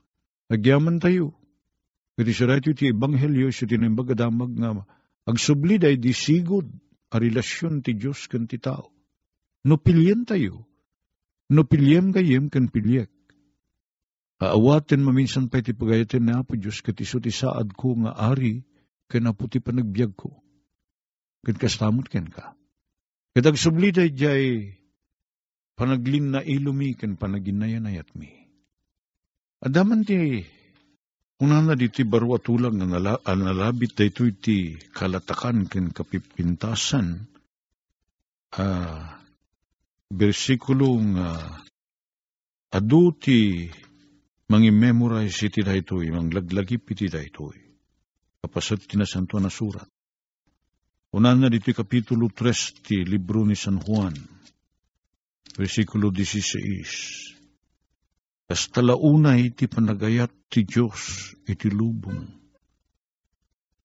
agyaman 0.47 1.03
tayo. 1.03 1.35
Kati 2.15 2.31
siya 2.31 2.63
ti 2.63 2.87
Ebanghelyo, 2.87 3.51
siya 3.51 3.67
tinimbagadamag 3.67 4.53
nga, 4.63 4.87
agsubli 5.27 5.83
day 5.83 5.99
di 5.99 6.15
sigod 6.15 6.71
a 7.11 7.19
relasyon 7.19 7.83
ti 7.83 7.99
Diyos 7.99 8.31
ken 8.31 8.47
ti 8.47 8.63
tao. 8.63 8.95
No 9.67 9.79
pilyen 9.79 10.23
tayo, 10.23 10.67
no 11.51 11.67
pilyem 11.67 12.15
gayem 12.15 12.47
ken 12.47 12.71
pilyek. 12.71 13.11
Aawaten 14.43 15.07
maminsan 15.07 15.47
pa 15.47 15.63
iti 15.63 15.71
pagayatin 15.71 16.27
na 16.27 16.43
po 16.43 16.59
Diyos 16.59 16.83
kat 16.83 16.99
iso 16.99 17.23
ti 17.23 17.31
saad 17.31 17.75
ko 17.79 17.95
nga 18.07 18.19
ari 18.19 18.67
ken 19.07 19.31
apo 19.31 19.47
ti 19.47 19.63
panagbiag 19.63 20.19
ko. 20.19 20.35
Ken 21.47 21.55
kastamot 21.55 22.11
ken 22.11 22.27
ka. 22.27 22.55
Kat 23.35 23.47
agsubli 23.47 23.95
day 23.95 24.11
jay 24.11 24.75
panaglin 25.83 26.39
na 26.39 26.41
ilumi 26.47 26.95
ken 26.95 27.19
panaginayat 27.19 28.07
mi. 28.15 28.31
Adaman 29.67 30.07
ti 30.07 30.47
Unana 31.43 31.75
di 31.75 31.91
ti 31.91 32.07
barwa 32.07 32.39
tulang 32.39 32.79
nga 32.79 32.87
nala, 32.87 33.19
nalabit 33.27 33.99
da 33.99 34.07
ito 34.07 34.23
iti 34.23 34.79
kalatakan 34.79 35.67
ken 35.67 35.91
kapipintasan. 35.91 37.19
Uh, 38.55 39.03
bersikulo 40.07 41.03
nga 41.19 41.59
adu 42.71 43.11
ti 43.19 43.67
mangi-memorize 44.55 45.51
iti 45.51 45.67
da 45.67 45.75
ito, 45.75 45.99
manglaglagip 45.99 46.95
iti 46.95 47.11
da 47.11 47.19
ito. 47.19 47.51
Kapasat 48.39 48.87
ti 48.87 48.95
nasanto 48.95 49.35
na 49.43 49.51
surat. 49.51 49.91
Unana 51.11 51.51
dito 51.51 51.75
kapitulo 51.75 52.31
3 52.31 52.87
ti 52.87 53.03
libro 53.03 53.43
ni 53.43 53.59
San 53.59 53.83
Juan, 53.83 54.15
versikulo 55.57 56.09
16. 56.11 57.33
Kas 58.49 58.69
talaunay 58.69 59.49
iti 59.53 59.65
panagayat 59.65 60.33
ti 60.53 60.69
Diyos 60.69 61.33
iti 61.49 61.73
lubong. 61.73 62.29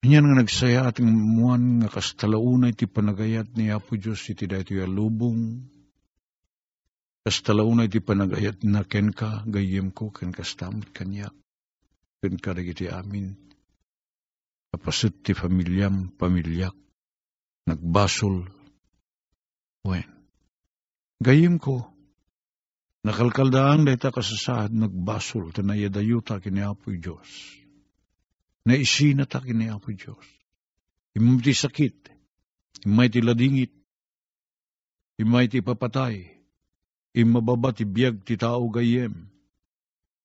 Yan 0.07 0.27
nga 0.27 0.35
nagsaya 0.39 0.87
ating 0.87 1.07
muan 1.07 1.83
nga 1.83 1.89
kas 1.91 2.15
talaunay 2.19 2.75
iti 2.75 2.87
panagayat 2.87 3.55
ni 3.55 3.71
Apo 3.71 3.95
Diyos 3.95 4.23
iti 4.27 4.43
dahito 4.47 4.75
ya 4.75 4.87
lubong. 4.87 5.63
Kas 7.23 7.43
talaunay 7.43 7.87
iti 7.87 7.99
panagayat 8.03 8.63
na 8.67 8.83
ken 8.83 9.11
ka 9.11 9.43
gayem 9.47 9.91
ko 9.91 10.11
ken 10.11 10.35
kastamot 10.35 10.91
kanyak. 10.91 11.31
Ken 12.23 12.35
ka 12.39 12.51
iti 12.59 12.91
amin. 12.91 13.35
Kapasit 14.71 15.23
ti 15.23 15.31
pamilyam 15.31 16.11
pamilyak. 16.15 16.75
Nagbasol. 17.67 18.47
Wen. 19.87 20.16
Gayem 21.17 21.57
ko, 21.57 21.97
Nakalkaldaan 23.07 23.87
dayta 23.87 24.11
kasasad 24.11 24.75
nagbasol 24.75 25.55
ta 25.55 25.63
nayadayuta 25.63 26.43
kini 26.43 26.59
Apoy 26.59 26.99
Diyos. 26.99 27.55
Naisina 28.67 29.23
ta 29.23 29.39
kini 29.39 29.71
Apoy 29.71 29.95
Diyos. 29.95 30.27
Imam 31.15 31.39
ti 31.39 31.55
sakit, 31.55 32.11
imay 32.83 33.07
ti 33.07 33.23
ladingit, 33.23 33.71
imay 35.23 35.47
ti 35.47 35.63
papatay, 35.63 36.27
imababa 37.15 37.71
ti 37.71 37.87
biyag 37.87 38.27
ti 38.27 38.35
tao 38.35 38.67
gayem, 38.67 39.31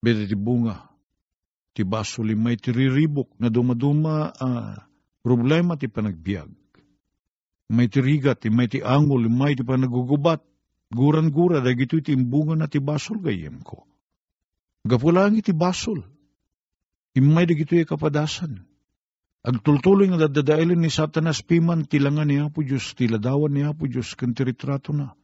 bete 0.02 0.26
ti 0.26 0.34
bunga, 0.34 0.82
ti 1.72 1.86
basol 1.86 2.34
imay 2.34 2.58
riribok 2.58 3.30
na 3.38 3.46
dumaduma 3.48 4.34
uh, 4.36 4.74
problema 5.22 5.78
ti 5.78 5.86
panagbiag. 5.86 6.50
May 7.72 7.88
ti 7.88 8.02
rigat, 8.02 8.42
imay 8.44 8.68
ti 8.68 8.82
angol, 8.82 9.30
imay 9.30 9.54
ti 9.54 9.62
panagugubat, 9.62 10.42
Guran-gura, 10.92 11.64
dagito 11.64 11.96
iti 11.96 12.12
imbunga 12.12 12.52
na 12.52 12.68
ti 12.68 12.76
basol 12.76 13.24
gayem 13.24 13.64
ko. 13.64 13.88
Gapulang 14.84 15.40
iti 15.40 15.56
basol. 15.56 16.04
Imay 17.16 17.48
dagito 17.48 17.72
iti 17.72 17.88
kapadasan. 17.88 18.68
Agtultuloy 19.42 20.06
nga 20.12 20.28
dadadailin 20.28 20.78
ni 20.78 20.92
Satanas 20.92 21.42
piman 21.42 21.88
tilangan 21.88 22.28
ni 22.28 22.38
Apo 22.38 22.62
Diyos, 22.62 22.94
tiladawan 22.94 23.50
ni 23.50 23.66
Apo 23.66 23.90
Diyos, 23.90 24.14
kan 24.14 24.36
tiritrato 24.36 24.94
na. 24.94 25.16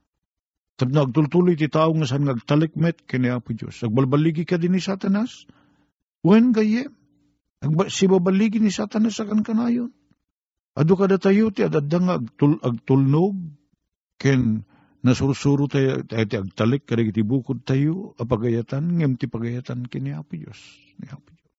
Tad 0.74 0.90
na 0.90 1.06
agtultuloy 1.06 1.54
ti 1.54 1.70
tao 1.70 1.94
nga 1.94 2.06
saan 2.08 2.26
ngagtalikmet 2.26 3.06
kini 3.06 3.30
Apo 3.30 3.54
Diyos. 3.54 3.78
Agbalbaligi 3.84 4.42
ka 4.48 4.58
din 4.58 4.74
ni 4.74 4.82
Satanas. 4.82 5.46
Wen 6.26 6.50
gayem. 6.50 6.90
Agba, 7.62 7.90
si 7.90 8.06
babaligi 8.10 8.58
ni 8.58 8.70
Satanas 8.70 9.18
sa 9.18 9.26
kan 9.26 9.44
kanayon. 9.44 9.90
Ado 10.78 10.94
kada 10.94 11.18
tayo 11.18 11.50
ti 11.50 11.66
adadda 11.66 11.98
nga 11.98 12.14
agtul, 12.22 12.62
agtulnog 12.62 13.34
ken 14.18 14.62
nasursuro 15.08 15.64
tayo, 15.66 16.04
tayo 16.04 16.44
agtalik, 16.44 16.84
kada 16.84 17.00
iti 17.00 17.24
bukod 17.24 17.64
tayo, 17.64 18.12
apagayatan, 18.20 19.00
ngem 19.00 19.16
ti 19.16 19.24
pagayatan 19.24 19.88
kini 19.88 20.12
Apo 20.12 20.36
Diyos. 20.36 20.60
Ni 21.00 21.08
Apo 21.08 21.32
Diyos. 21.32 21.52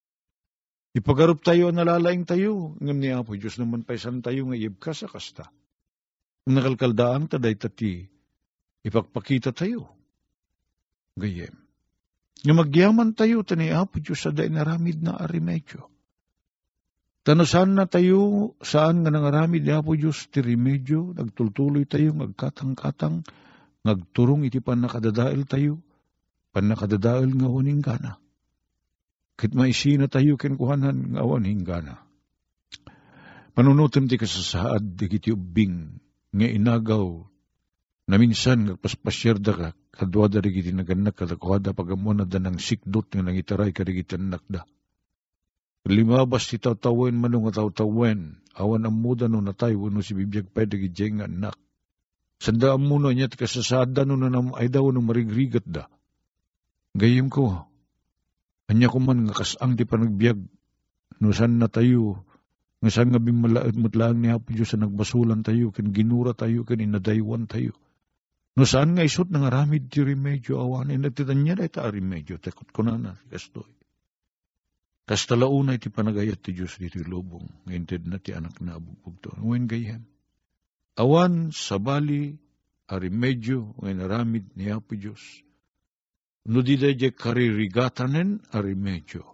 Ipagarup 0.94 1.42
tayo, 1.42 1.74
nalalaing 1.74 2.30
tayo, 2.30 2.78
ngem 2.78 2.98
ni 3.02 3.10
Apo 3.10 3.34
Diyos 3.34 3.58
naman 3.58 3.82
paisan 3.82 4.22
tayo 4.22 4.46
nga 4.48 4.58
ibka 4.58 4.94
sa 4.94 5.10
kasta. 5.10 5.50
Kung 6.46 6.56
nakalkaldaan, 6.56 7.28
taday 7.28 7.58
tati, 7.58 8.06
ipagpakita 8.86 9.52
tayo. 9.52 9.90
Gayem. 11.20 11.54
Nga 12.46 12.54
magyaman 12.56 13.18
tayo, 13.18 13.44
tani 13.44 13.74
Apo 13.74 14.00
Diyos, 14.00 14.24
sa 14.24 14.32
day 14.32 14.48
naramid 14.48 15.04
na 15.04 15.20
arimedyo. 15.20 15.99
Tano 17.30 17.46
saan 17.46 17.78
na 17.78 17.86
tayo, 17.86 18.58
saan 18.58 19.06
nga 19.06 19.14
nangaramid 19.14 19.62
ni 19.62 19.70
Apo 19.70 19.94
Diyos, 19.94 20.34
ti 20.34 20.42
remedyo, 20.42 21.14
nagtultuloy 21.14 21.86
tayo, 21.86 22.10
nagkatang-katang, 22.18 23.22
nagturong 23.86 24.50
iti 24.50 24.58
pan 24.66 24.82
nakadadail 24.82 25.46
tayo, 25.46 25.78
pan 26.50 26.66
nakadadail 26.66 27.30
nga 27.30 27.46
huning 27.46 27.86
gana. 27.86 28.18
Kit 29.38 29.54
maisina 29.54 30.10
tayo 30.10 30.42
kinkuhanan 30.42 31.14
nga 31.14 31.22
awan 31.22 31.46
hinggana. 31.46 32.02
Panunutom 33.54 34.10
ti 34.10 34.18
kasasaad, 34.18 34.98
di 34.98 35.06
kiti 35.06 35.30
ubing, 35.30 36.02
nga 36.34 36.48
inagaw, 36.50 37.30
na 38.10 38.18
minsan 38.18 38.74
nagpaspasyar 38.74 39.38
da 39.38 39.54
ka, 39.54 39.70
kadwa 39.94 40.34
da 40.34 40.42
rigiti 40.42 40.74
naganak 40.74 41.14
kadakwada 41.14 41.78
pagamon 41.78 42.18
na 42.18 42.26
da 42.26 42.42
ng 42.42 42.58
sikdot 42.58 43.06
nga 43.14 43.22
nangitaray 43.22 43.70
karigiti 43.70 44.18
anak 44.18 44.42
da 44.50 44.66
Limabas 45.88 46.52
ti 46.52 46.60
tawtawen 46.60 47.16
manong 47.16 47.48
nga 47.48 47.64
tawtawen, 47.64 48.44
awan 48.58 48.84
ang 48.84 48.98
muda 49.00 49.32
no 49.32 49.40
natay, 49.40 49.78
wano 49.80 50.04
si 50.04 50.12
bibiyag 50.12 50.52
pwede 50.52 50.76
gijeng 50.76 51.24
anak. 51.24 51.56
Sanda 52.40 52.76
ang 52.76 52.84
muna 52.84 53.16
niya, 53.16 53.32
kasasada 53.32 54.04
no 54.04 54.20
na 54.20 54.32
ay 54.60 54.68
daw 54.68 54.92
no 54.92 55.00
marigrigat 55.00 55.64
da. 55.64 55.88
Gayim 56.96 57.32
ko, 57.32 57.68
anya 58.68 58.92
ko 58.92 59.00
man 59.00 59.28
nga 59.28 59.40
kasang 59.40 59.80
ti 59.80 59.88
panagbiag, 59.88 60.40
no 61.24 61.32
san 61.32 61.60
na 61.60 61.72
tayo, 61.72 62.28
nga 62.80 62.90
saan 62.92 63.12
nga 63.12 63.20
bimalaot 63.20 63.76
mo't 63.76 63.96
lang 64.00 64.24
ni 64.24 64.32
Apo 64.32 64.56
Diyos 64.56 64.72
sa 64.72 64.80
nagbasulan 64.80 65.44
tayo, 65.44 65.76
kin 65.76 65.92
ginura 65.92 66.32
tayo, 66.32 66.64
kin 66.64 66.80
inadaywan 66.80 67.44
tayo. 67.44 67.76
No 68.56 68.64
saan 68.64 68.96
nga 68.96 69.04
isot 69.04 69.28
nga 69.28 69.52
ramid 69.52 69.92
ti 69.92 70.00
remedyo 70.00 70.60
awan, 70.64 70.92
inatitan 70.92 71.44
niya 71.44 71.60
na 71.60 71.68
ita 71.68 71.92
remedyo, 71.92 72.40
takot 72.40 72.72
ko 72.72 72.84
na 72.88 72.96
na, 72.96 73.12
kastoy. 73.28 73.68
Kas 75.10 75.26
talauna 75.26 75.74
iti 75.74 75.90
panagayat 75.90 76.38
ti 76.38 76.54
Diyos 76.54 76.78
dito 76.78 77.02
lubong, 77.02 77.66
ngayon 77.66 78.06
na 78.06 78.22
ti 78.22 78.30
anak 78.30 78.62
na 78.62 78.78
abugbog 78.78 79.18
to. 79.26 79.34
Ngayon 79.42 79.66
gayem. 79.66 80.04
Awan 81.02 81.50
sa 81.50 81.82
bali, 81.82 82.38
arimedyo, 82.86 83.74
ngayon 83.82 84.06
aramid 84.06 84.46
ni 84.54 84.70
Apo 84.70 84.94
Diyos. 84.94 85.42
No 86.46 86.62
di 86.62 86.78
dahi 86.78 87.10
karirigatanen, 87.10 88.54
arimedyo. 88.54 89.26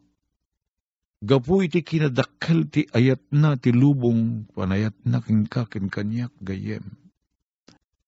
Gapu 1.19 1.67
iti 1.67 1.83
kinadakkel 1.83 2.71
ti 2.71 2.87
ayat 2.95 3.35
na 3.35 3.59
ti 3.59 3.75
lubong, 3.75 4.47
panayat 4.55 4.95
na 5.03 5.19
kingkakin 5.19 5.91
kanyak 5.91 6.31
gayem. 6.39 6.87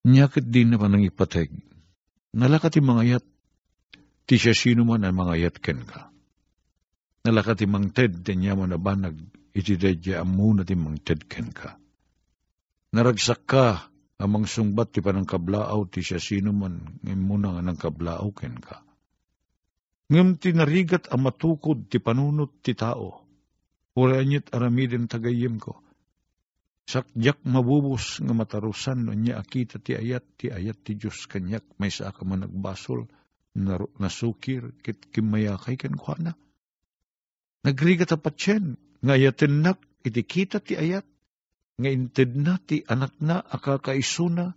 Nyakit 0.07 0.47
din 0.47 0.71
na 0.71 0.79
panang 0.79 1.03
ipateg. 1.03 1.51
Nalakat 2.31 2.71
ti 2.71 2.79
mga 2.79 3.01
ayat, 3.03 3.25
ti 4.23 4.39
siya 4.39 4.55
sino 4.55 4.87
man 4.87 5.03
ang 5.03 5.19
mga 5.19 5.35
ayat 5.35 5.55
ken 5.59 5.83
ka 5.83 6.15
nalaka 7.27 7.59
ti 7.59 7.67
mangted 7.67 8.23
tenya 8.23 8.55
mo 8.55 8.63
na 8.63 8.79
banag 8.79 9.19
iti 9.51 9.75
dedya 9.75 10.23
amuna 10.23 10.63
ti 10.63 10.79
mangted 10.79 11.27
ken 11.27 11.51
ka. 11.51 11.75
Naragsak 12.95 13.43
ka 13.43 13.91
amang 14.23 14.47
sungbat 14.47 14.95
ti 14.95 15.03
panang 15.03 15.27
kablaaw 15.27 15.91
ti 15.91 15.99
siya 15.99 16.23
sino 16.23 16.55
man 16.55 17.03
ngem 17.03 17.19
muna 17.19 17.59
nga 17.59 17.61
nang 17.67 17.75
kablaaw 17.75 18.31
ken 18.31 18.55
ka. 18.63 18.79
Ngem 20.07 20.39
ti 20.39 20.55
narigat 20.55 21.11
ang 21.11 21.27
matukod 21.27 21.91
ti 21.91 21.99
panunot 21.99 22.63
ti 22.63 22.71
tao. 22.71 23.27
Urianyit 23.99 24.55
aramidin 24.55 25.11
tagayim 25.11 25.59
ko. 25.59 25.83
Sakjak 26.87 27.43
mabubos 27.43 28.23
nga 28.23 28.31
matarusan 28.31 29.03
no 29.03 29.11
niya 29.11 29.43
akita 29.43 29.83
ti 29.83 29.99
ayat 29.99 30.23
ti 30.39 30.47
ayat 30.47 30.79
ti 30.79 30.95
Diyos 30.95 31.27
kanyak 31.27 31.75
may 31.75 31.91
sa 31.91 32.15
ka 32.15 32.23
man 32.23 32.47
nagbasol 32.47 33.03
nasukir 33.99 34.71
kit 34.79 35.11
kimayakay 35.11 35.75
ken 35.75 35.99
kuana 35.99 36.39
Nagrigat 37.65 38.13
a 38.13 38.17
patyen, 38.17 38.77
nga 39.01 39.15
yatin 39.17 39.61
nak, 39.65 39.81
iti 40.03 40.21
kita 40.21 40.61
ti 40.61 40.77
ayat, 40.77 41.05
nga 41.77 41.89
inted 41.89 42.37
na 42.37 42.57
ti 42.61 42.81
anak 42.85 43.17
na 43.21 43.41
akakaisuna, 43.41 44.53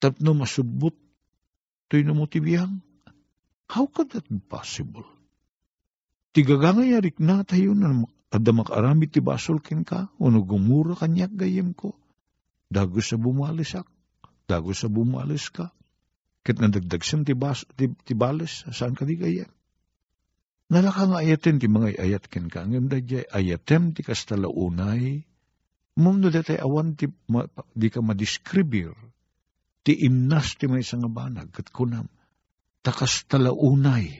tapno 0.00 0.32
masubot, 0.32 0.94
To'y 1.88 2.04
namutibiyang. 2.04 2.84
How 3.68 3.88
could 3.88 4.12
that 4.12 4.28
be 4.28 4.40
possible? 4.40 5.08
Tigagangay 6.36 6.92
arik 6.92 7.16
na 7.16 7.40
tayo 7.44 7.72
na 7.72 8.04
adda 8.28 8.52
makarami 8.52 9.08
ti 9.08 9.24
basol 9.24 9.64
ken 9.64 9.88
ka, 9.88 10.12
uno 10.20 10.44
gumura 10.44 10.92
kanyak 10.92 11.32
gayem 11.32 11.72
ko. 11.72 11.96
Dago 12.68 13.00
sa 13.00 13.16
bumalisak, 13.16 13.88
dago 14.44 14.76
sa 14.76 14.92
bumalis 14.92 15.48
ka. 15.48 15.72
Kit 16.44 16.60
nga 16.60 16.68
dagdagsam 16.68 17.24
ti, 17.24 17.32
bas, 17.32 17.64
ti, 17.76 17.88
ti 18.04 18.12
balis, 18.12 18.68
saan 18.68 18.92
ka 18.92 19.08
di 19.08 19.16
gayem? 19.16 19.48
Nalaka 20.68 21.08
nga 21.08 21.18
ayaten 21.24 21.56
ti 21.56 21.64
mga 21.64 21.96
ayat 21.96 22.24
ken 22.28 22.52
ka, 22.52 22.68
ngam 22.68 22.92
da 22.92 23.00
ayatem 23.32 23.96
ti 23.96 24.04
kastala 24.04 24.52
unay, 24.52 25.24
mum 25.96 26.20
no 26.20 26.28
datay 26.28 26.60
awan 26.60 26.92
ti, 26.92 27.08
ma, 27.32 27.48
di 27.72 27.88
ka 27.88 28.04
madiskribir, 28.04 28.92
ti 29.80 29.96
imnas 30.04 30.60
ti 30.60 30.68
may 30.68 30.84
nga 30.84 31.08
banag, 31.08 31.48
kat 31.56 31.72
kunam, 31.72 32.12
takas 32.84 33.24
talaunay, 33.24 34.12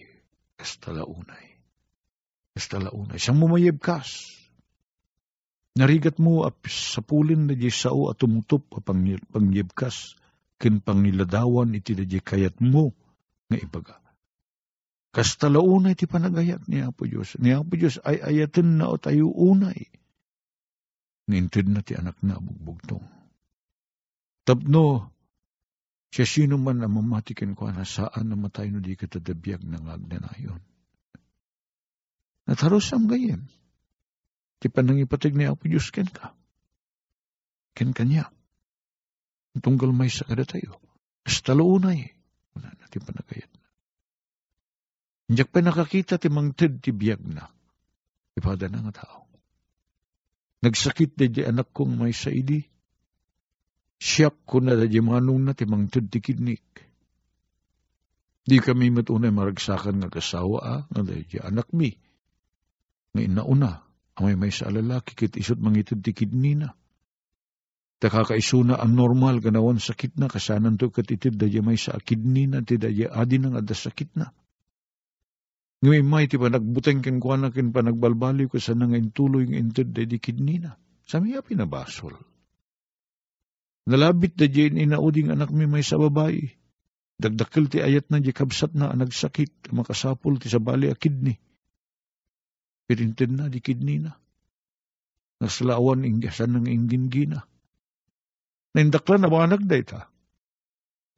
kas 0.57 0.81
talaunay. 0.81 1.47
Kas 2.57 2.67
talaunay. 2.73 3.21
Siyang 3.21 3.39
mumayib. 3.39 3.79
Narigat 5.79 6.19
mo 6.19 6.43
ap 6.43 6.67
sa 6.67 7.05
pulin 7.07 7.47
na 7.47 7.55
di 7.55 7.71
sao 7.71 8.11
at 8.11 8.19
tumutup 8.19 8.67
a 8.75 8.83
pangyibkas, 8.83 10.19
kin 10.59 10.83
pangiladawan 10.83 11.77
iti 11.77 11.95
di 11.95 12.19
kayat 12.19 12.59
mo, 12.59 12.91
nga 13.47 13.57
ibaga. 13.63 14.08
Kas 15.09 15.41
talaunay 15.41 15.97
ti 15.97 16.05
panagayat 16.05 16.69
ni 16.69 16.85
Apo 16.85 17.09
Diyos. 17.09 17.41
Ni 17.41 17.57
Apo 17.57 17.81
Diyos 17.81 17.97
ay 18.05 18.21
ayatin 18.21 18.77
na 18.77 18.93
o 18.93 19.01
tayo 19.01 19.33
unay. 19.33 19.89
Ngintid 21.29 21.69
na 21.73 21.81
ti 21.81 21.97
anak 21.97 22.21
na 22.21 22.37
bugbugtong. 22.37 23.05
Tapno, 24.45 25.13
siya 26.13 26.25
sino 26.25 26.57
man 26.57 26.81
ang 26.81 26.97
mamatikin 26.97 27.53
ko 27.53 27.69
na 27.69 27.85
saan 27.85 28.33
namatay 28.33 28.73
no 28.73 28.81
di 28.81 28.97
katadabiyag 28.97 29.65
ng 29.65 29.85
agnanayon. 29.93 30.61
Nataros 32.49 32.89
ang 32.97 33.09
gayem. 33.09 33.45
Ti 34.61 34.73
panang 34.73 35.01
ipatig 35.01 35.37
ni 35.37 35.45
Apo 35.49 35.69
Diyos 35.69 35.89
ken 35.93 36.09
ka. 36.09 36.33
Ken 37.77 37.93
kanya. 37.93 38.29
Tunggal 39.59 39.91
may 39.93 40.13
sa 40.13 40.25
kada 40.29 40.45
tayo. 40.45 40.81
Astaloonay. 41.29 42.13
Wala 42.57 42.73
na 42.73 42.89
ti 42.89 43.01
panagayat 43.01 43.58
na. 45.29 45.37
Ndiyak 45.37 45.53
pa 45.53 45.61
nakakita 45.61 46.17
ti 46.17 46.33
mangtid 46.33 46.81
ti 46.81 46.91
biyag 46.97 47.23
na. 47.29 47.45
Ipada 48.33 48.73
na 48.73 48.81
nga 48.89 49.05
tao. 49.05 49.29
Nagsakit 50.65 51.15
di 51.15 51.45
anak 51.45 51.71
kong 51.71 52.01
may 52.01 52.17
sa 52.17 52.33
idi 52.33 52.65
Siyak 53.99 54.47
ko 54.47 54.63
na 54.63 54.79
dadya 54.79 55.03
manong 55.03 55.43
na 55.43 55.53
timang 55.59 55.91
tudtikidnik. 55.91 56.87
Di 58.49 58.63
kami 58.63 58.95
matunay 58.95 59.35
maragsakan 59.35 59.99
nga 60.01 60.09
kasawa 60.09 60.59
ah, 60.63 60.83
nga 60.87 61.03
dadya 61.03 61.51
anak 61.51 61.75
mi. 61.75 61.91
Nga 63.13 63.21
inauna, 63.27 63.83
amay 64.15 64.39
may 64.39 64.55
sa 64.55 64.71
alalaki 64.71 65.19
kit 65.19 65.35
isot 65.35 65.59
mangitid 65.59 65.99
tikidni 66.01 66.63
na. 66.63 66.71
Takakaisuna 67.99 68.79
ang 68.79 68.95
normal 68.95 69.43
ganawan 69.43 69.83
sakit 69.83 70.15
na 70.23 70.31
kasanan 70.31 70.79
to 70.79 70.95
katitid 70.95 71.35
dadya 71.35 71.67
may 71.67 71.75
sa 71.75 71.99
akidni 71.99 72.47
na 72.47 72.63
ti 72.63 72.79
dadya 72.79 73.11
adi 73.11 73.43
nang 73.43 73.59
sakit 73.59 74.15
na. 74.15 74.31
Ngayon 75.79 76.07
may 76.11 76.27
ti 76.27 76.35
pa 76.35 76.51
nagbuteng 76.51 77.07
ken 77.07 77.23
kwa 77.23 77.39
na 77.39 77.55
ken 77.55 77.71
pa 77.71 77.87
nagbalbali 77.87 78.51
ko 78.51 78.59
sa 78.59 78.75
nangain 78.75 79.15
tuloy 79.15 79.47
ng 79.47 79.55
intid 79.55 79.95
dadya 79.95 80.19
kidni 80.19 80.59
na. 80.59 80.75
Sami 81.07 81.39
pinabasol. 81.39 82.19
Nalabit 83.89 84.37
da 84.37 84.45
di 84.45 84.69
inauding 84.69 85.33
anak 85.33 85.49
mi 85.55 85.65
may 85.65 85.87
sa 85.87 85.97
babae. 85.97 86.45
Dagdakil 87.19 87.73
ti 87.73 87.79
ayat 87.81 88.13
na 88.13 88.21
di 88.21 88.31
kabsat 88.31 88.77
na 88.77 88.93
nagsakit, 88.93 89.73
makasapol 89.75 90.39
ti 90.39 90.53
sa 90.53 90.61
bali 90.61 90.93
a 90.93 90.95
kidney. 90.95 91.35
Pirintin 92.85 93.41
na 93.41 93.49
di 93.49 93.65
kidney 93.65 94.05
na. 94.05 94.13
Naslaawan 95.41 96.05
inggasan 96.05 96.59
ng 96.59 96.67
inggin-gina. 96.69 97.43
Naindakla 98.77 99.17
na 99.19 99.33
mga 99.33 99.47
nagday 99.57 99.83
ta. 99.87 100.13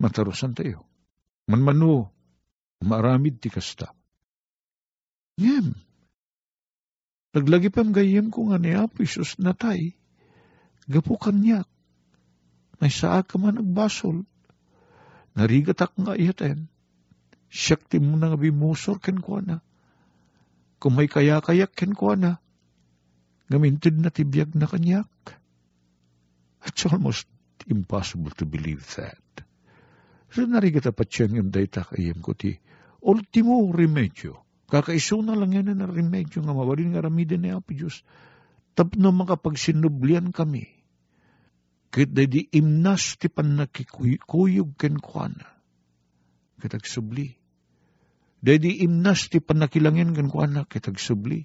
Matarusan 0.00 0.54
tayo. 0.54 0.86
Manmano, 1.50 2.08
maaramid 2.86 3.42
ti 3.42 3.50
kasta. 3.50 3.92
Ngem, 5.40 5.72
naglagi 7.32 7.72
pam 7.72 7.96
gayem 7.96 8.28
ko 8.28 8.52
nga 8.52 8.60
ni 8.60 8.76
Apo 8.76 9.00
natay, 9.40 9.96
gapukan 10.84 11.40
niya, 11.40 11.64
may 12.80 12.92
saa 12.92 13.24
ka 13.24 13.36
man 13.36 13.60
nagbasol. 13.60 14.24
Narigatak 15.36 15.92
nga 16.00 16.16
iyaten. 16.16 16.72
Siyakti 17.52 18.00
mo 18.00 18.16
na 18.16 18.32
nga 18.32 18.40
bimusor 18.40 18.98
ken 19.04 19.20
ko 19.20 19.44
na. 19.44 19.60
Kung 20.80 20.96
may 20.96 21.06
kaya-kayak 21.06 21.76
ken 21.76 21.92
ko 21.92 22.16
na. 22.16 22.40
Gamintid 23.52 24.00
na 24.00 24.08
tibiyag 24.08 24.56
na 24.56 24.64
kanyak. 24.64 25.12
It's 26.64 26.88
almost 26.88 27.28
impossible 27.68 28.32
to 28.40 28.48
believe 28.48 28.80
that. 28.96 29.20
So 30.32 30.48
narigata 30.48 30.96
pa 30.96 31.04
siyang 31.04 31.36
yung 31.36 31.50
data 31.52 31.84
kayem 31.84 32.24
ko 32.24 32.32
ti 32.32 32.56
ultimo 33.04 33.68
remedyo. 33.68 34.49
Kakaiso 34.70 35.18
na 35.20 35.34
lang 35.34 35.50
yan 35.50 35.74
na 35.74 35.90
remedyo 35.90 36.46
nga 36.46 36.54
mawarin 36.54 36.94
nga 36.94 37.02
ramidin 37.02 37.42
ni 37.42 37.50
Apo 37.50 37.74
Diyos. 37.74 38.06
Tapno 38.78 39.10
makapagsinublian 39.10 40.30
kami 40.30 40.80
Ket 41.90 42.14
di 42.14 42.46
imnas 42.54 43.18
ti 43.18 43.26
panakikuyog 43.26 44.78
ken 44.78 45.02
kuana. 45.02 45.58
Kitag 46.62 46.86
subli. 46.86 47.26
di 48.40 48.70
imnas 48.86 49.26
ti 49.26 49.42
panakilangin 49.42 50.14
ken 50.14 50.30
kuana 50.30 50.70
kitag 50.70 51.02
subli. 51.02 51.42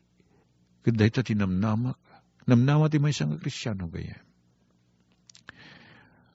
Ket 0.85 0.93
dayta 0.93 1.25
tinamnamak. 1.25 1.97
Namnama 2.45 2.93
ti 2.93 3.01
may 3.01 3.09
isang 3.09 3.41
kristyano 3.41 3.89
gaya. 3.89 4.21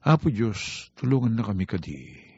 Apo 0.03 0.27
Diyos, 0.27 0.91
tulungan 0.99 1.39
na 1.39 1.47
kami 1.47 1.63
kadi. 1.63 2.30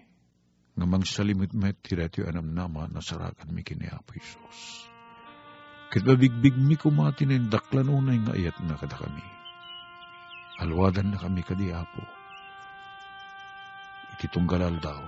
Nga 0.74 0.86
mangsalimit-met 0.90 1.78
ti 1.86 1.94
retyo 1.94 2.26
anamnama 2.26 2.90
na 2.90 3.02
sarakan 3.02 3.54
mi 3.54 3.62
kini 3.62 3.86
Apo 3.90 4.18
Isos. 4.18 4.90
Ket 5.94 6.02
babigbig 6.02 6.58
mi 6.58 6.74
kumati 6.74 7.30
na 7.30 7.38
daklan 7.38 7.94
unay 7.94 8.18
nga 8.26 8.34
ayat 8.34 8.58
na 8.66 8.74
kada 8.74 8.98
kami 8.98 9.22
Alwadan 10.62 11.10
na 11.10 11.18
kami 11.18 11.42
kadi 11.42 11.74
apo. 11.74 12.04
Iti 14.14 14.30
tunggalal 14.30 14.78
daw. 14.78 15.02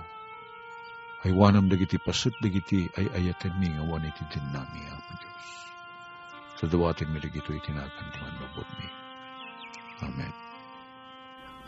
Ay 1.22 1.30
wanam 1.30 1.70
dagiti 1.70 2.02
pasut 2.02 2.34
dagiti 2.42 2.90
ay 2.98 3.06
ayaten 3.14 3.54
mi 3.62 3.70
nga 3.70 3.86
wan 3.86 4.02
iti 4.02 4.26
din 4.26 4.42
nami 4.50 4.82
apo 4.90 5.10
Diyos. 5.22 5.46
Sa 6.58 6.64
dawatin 6.66 7.14
mi 7.14 7.22
dagito 7.22 7.54
itinagan 7.54 8.10
ti 8.10 8.18
manubot 8.18 8.68
mi. 8.82 8.95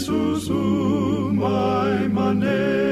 manen, 0.00 0.06
ni 0.06 0.06
Jesus 0.06 0.48
umay 0.48 2.08
manen. 2.08 2.89